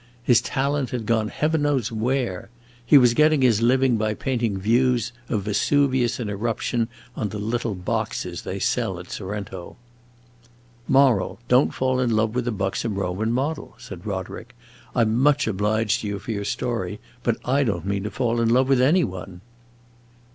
His 0.23 0.41
talent 0.41 0.89
had 0.89 1.05
gone 1.05 1.27
heaven 1.27 1.61
knows 1.61 1.91
where! 1.91 2.49
He 2.83 2.97
was 2.97 3.13
getting 3.13 3.43
his 3.43 3.61
living 3.61 3.97
by 3.97 4.15
painting 4.15 4.57
views 4.57 5.11
of 5.29 5.43
Vesuvius 5.43 6.19
in 6.19 6.27
eruption 6.27 6.87
on 7.15 7.29
the 7.29 7.37
little 7.37 7.75
boxes 7.75 8.41
they 8.41 8.57
sell 8.57 8.97
at 8.97 9.11
Sorrento." 9.11 9.75
"Moral: 10.87 11.37
don't 11.47 11.71
fall 11.71 11.99
in 11.99 12.09
love 12.09 12.33
with 12.33 12.47
a 12.47 12.51
buxom 12.51 12.95
Roman 12.95 13.31
model," 13.31 13.75
said 13.77 14.03
Roderick. 14.03 14.55
"I 14.95 15.03
'm 15.03 15.19
much 15.21 15.45
obliged 15.45 16.01
to 16.01 16.07
you 16.07 16.17
for 16.17 16.31
your 16.31 16.45
story, 16.45 16.99
but 17.21 17.37
I 17.45 17.63
don't 17.63 17.85
mean 17.85 18.01
to 18.01 18.09
fall 18.09 18.41
in 18.41 18.49
love 18.49 18.69
with 18.69 18.81
any 18.81 19.03
one." 19.03 19.41